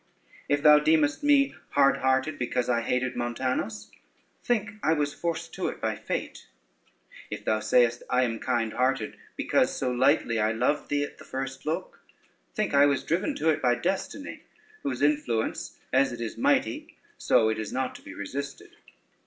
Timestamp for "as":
15.93-16.11